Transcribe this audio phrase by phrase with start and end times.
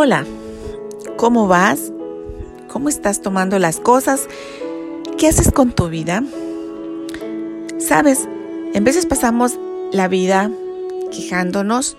[0.00, 0.24] Hola,
[1.16, 1.92] ¿cómo vas?
[2.68, 4.28] ¿Cómo estás tomando las cosas?
[5.18, 6.22] ¿Qué haces con tu vida?
[7.78, 8.28] Sabes,
[8.74, 9.58] en veces pasamos
[9.90, 10.52] la vida
[11.10, 11.96] quejándonos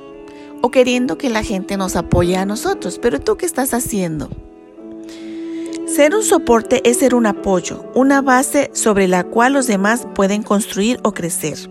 [0.61, 4.29] o queriendo que la gente nos apoye a nosotros, pero tú qué estás haciendo?
[5.85, 10.41] Ser un soporte es ser un apoyo, una base sobre la cual los demás pueden
[10.41, 11.69] construir o crecer.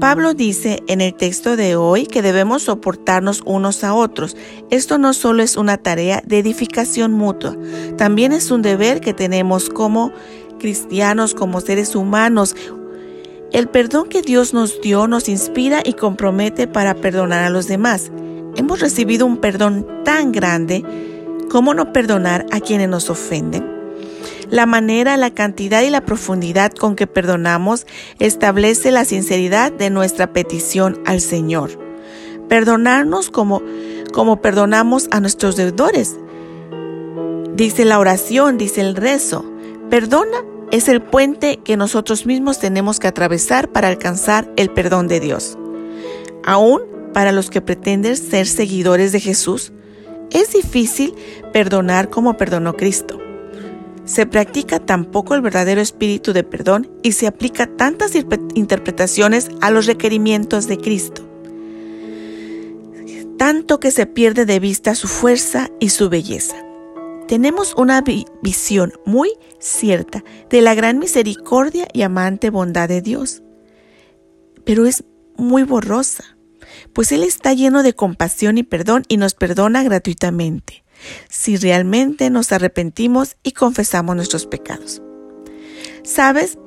[0.00, 4.36] Pablo dice en el texto de hoy que debemos soportarnos unos a otros.
[4.70, 7.56] Esto no solo es una tarea de edificación mutua,
[7.96, 10.12] también es un deber que tenemos como
[10.58, 12.56] cristianos, como seres humanos.
[13.52, 18.10] El perdón que Dios nos dio nos inspira y compromete para perdonar a los demás.
[18.56, 20.84] Hemos recibido un perdón tan grande,
[21.50, 23.73] ¿cómo no perdonar a quienes nos ofenden?
[24.54, 27.88] La manera, la cantidad y la profundidad con que perdonamos
[28.20, 31.76] establece la sinceridad de nuestra petición al Señor.
[32.48, 33.62] Perdonarnos como,
[34.12, 36.14] como perdonamos a nuestros deudores.
[37.56, 39.44] Dice la oración, dice el rezo.
[39.90, 45.18] Perdona es el puente que nosotros mismos tenemos que atravesar para alcanzar el perdón de
[45.18, 45.58] Dios.
[46.44, 49.72] Aún para los que pretenden ser seguidores de Jesús,
[50.30, 51.12] es difícil
[51.52, 53.23] perdonar como perdonó Cristo
[54.04, 59.86] se practica tampoco el verdadero espíritu de perdón y se aplica tantas interpretaciones a los
[59.86, 61.22] requerimientos de Cristo,
[63.38, 66.56] tanto que se pierde de vista su fuerza y su belleza.
[67.26, 68.04] Tenemos una
[68.42, 73.42] visión muy cierta de la gran misericordia y amante bondad de Dios,
[74.64, 75.04] pero es
[75.38, 76.36] muy borrosa,
[76.92, 80.83] pues Él está lleno de compasión y perdón y nos perdona gratuitamente
[81.28, 85.02] si realmente nos arrepentimos y confesamos nuestros pecados.
[86.02, 86.58] ¿Sabes?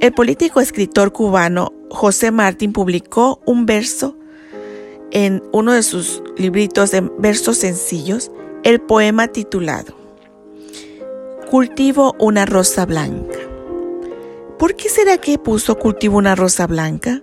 [0.00, 4.16] El político escritor cubano José Martín publicó un verso
[5.10, 8.30] en uno de sus libritos de versos sencillos,
[8.62, 9.96] el poema titulado
[11.50, 13.38] Cultivo una rosa blanca.
[14.58, 17.22] ¿Por qué será que puso cultivo una rosa blanca?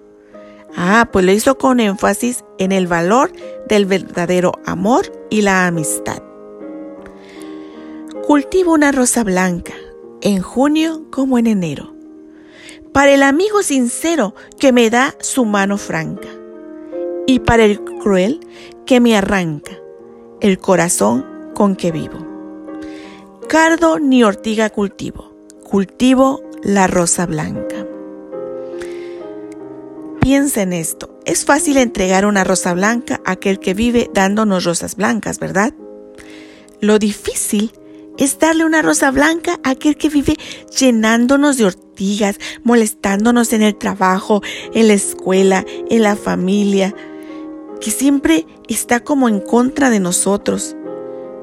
[0.76, 3.32] Ah, pues lo hizo con énfasis en el valor
[3.70, 6.27] del verdadero amor y la amistad.
[8.28, 9.72] Cultivo una rosa blanca,
[10.20, 11.96] en junio como en enero,
[12.92, 16.28] para el amigo sincero que me da su mano franca,
[17.26, 18.42] y para el cruel
[18.86, 19.80] que me arranca
[20.42, 22.18] el corazón con que vivo.
[23.48, 25.34] Cardo ni ortiga cultivo,
[25.64, 27.88] cultivo la rosa blanca.
[30.20, 34.98] Piensa en esto, es fácil entregar una rosa blanca a aquel que vive dándonos rosas
[34.98, 35.74] blancas, ¿verdad?
[36.82, 37.72] Lo difícil
[38.18, 40.38] es darle una rosa blanca a aquel que vive
[40.78, 44.42] llenándonos de ortigas, molestándonos en el trabajo,
[44.74, 46.94] en la escuela, en la familia,
[47.80, 50.76] que siempre está como en contra de nosotros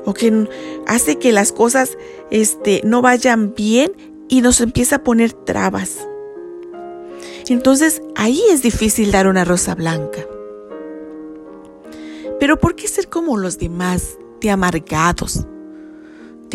[0.05, 0.49] o que
[0.87, 1.97] hace que las cosas
[2.31, 3.93] este, no vayan bien
[4.29, 6.07] y nos empieza a poner trabas.
[7.49, 10.27] Entonces ahí es difícil dar una rosa blanca.
[12.41, 15.47] Pero ¿por qué ser como los demás, de amargados?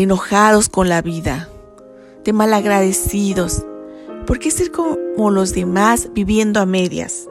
[0.03, 1.49] Enojados con la vida,
[2.23, 3.65] de malagradecidos.
[4.25, 7.27] ¿Por qué ser como los demás viviendo a medias?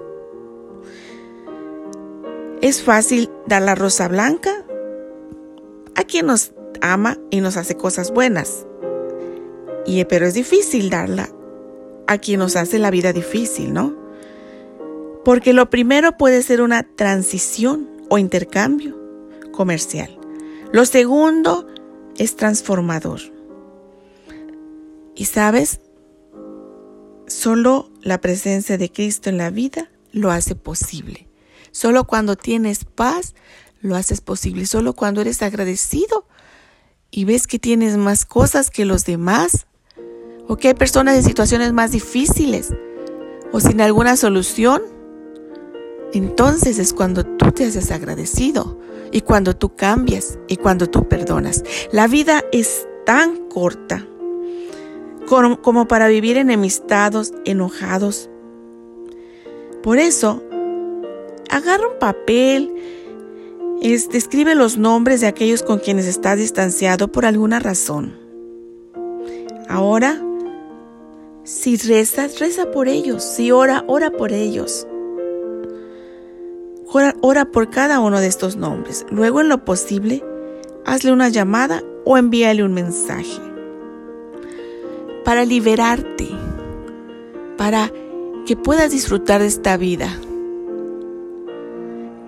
[2.61, 4.65] Es fácil dar la rosa blanca
[5.95, 8.67] a quien nos ama y nos hace cosas buenas.
[9.87, 11.29] Y, pero es difícil darla
[12.07, 13.97] a quien nos hace la vida difícil, ¿no?
[15.25, 18.99] Porque lo primero puede ser una transición o intercambio
[19.53, 20.19] comercial.
[20.73, 21.67] Lo segundo
[22.19, 23.21] es transformador.
[25.15, 25.81] Y sabes,
[27.27, 31.29] solo la presencia de Cristo en la vida lo hace posible.
[31.71, 33.35] Solo cuando tienes paz,
[33.81, 34.67] lo haces posible.
[34.67, 36.27] Solo cuando eres agradecido
[37.11, 39.67] y ves que tienes más cosas que los demás,
[40.47, 42.75] o que hay personas en situaciones más difíciles,
[43.53, 44.83] o sin alguna solución,
[46.13, 48.79] entonces es cuando tú te haces agradecido
[49.13, 51.65] y cuando tú cambias y cuando tú perdonas.
[51.93, 54.07] La vida es tan corta
[55.63, 58.31] como para vivir enemistados, enojados.
[59.83, 60.43] Por eso,
[61.51, 62.73] agarra un papel,
[63.83, 68.17] escribe los nombres de aquellos con quienes estás distanciado por alguna razón.
[69.69, 70.23] Ahora,
[71.45, 73.23] si rezas, reza por ellos.
[73.23, 74.87] Si ora, ora por ellos.
[76.91, 79.05] Ora, por cada uno de estos nombres.
[79.11, 80.25] Luego, en lo posible,
[80.87, 83.41] hazle una llamada o envíale un mensaje.
[85.25, 86.29] Para liberarte,
[87.59, 87.93] para
[88.47, 90.09] que puedas disfrutar de esta vida,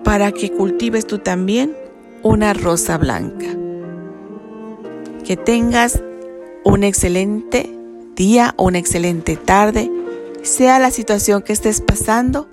[0.03, 1.75] para que cultives tú también
[2.21, 3.47] una rosa blanca.
[5.23, 6.03] Que tengas
[6.63, 7.69] un excelente
[8.15, 9.89] día una excelente tarde,
[10.43, 12.47] sea la situación que estés pasando.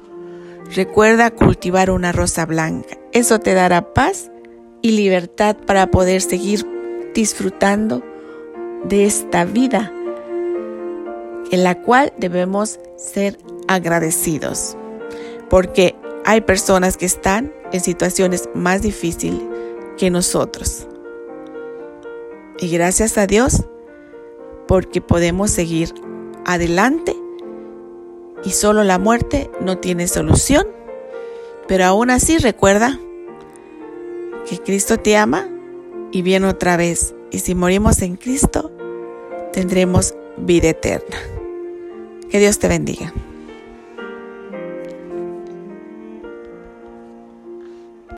[0.75, 2.99] Recuerda cultivar una rosa blanca.
[3.13, 4.31] Eso te dará paz
[4.83, 6.67] y libertad para poder seguir
[7.15, 8.03] disfrutando
[8.85, 9.93] de esta vida
[11.51, 14.77] en la cual debemos ser agradecidos.
[15.49, 19.41] Porque hay personas que están en situaciones más difíciles
[19.97, 20.87] que nosotros.
[22.61, 23.65] Y gracias a Dios
[24.67, 25.95] porque podemos seguir
[26.45, 27.17] adelante
[28.45, 30.67] y solo la muerte no tiene solución.
[31.67, 32.99] Pero aún así recuerda
[34.49, 35.49] que Cristo te ama
[36.13, 37.15] y viene otra vez.
[37.31, 38.73] Y si morimos en Cristo,
[39.53, 41.17] tendremos vida eterna.
[42.31, 43.13] Que Dios te bendiga.